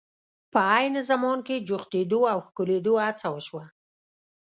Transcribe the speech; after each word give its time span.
په 0.51 0.59
عین 0.73 0.95
زمان 1.09 1.39
کې 1.47 1.63
جوختېدو 1.67 2.19
او 2.33 2.39
ښکلېدو 2.47 2.93
هڅه 3.05 3.27
وشوه. 3.33 3.63